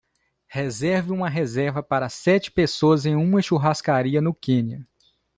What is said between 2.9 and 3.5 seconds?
em uma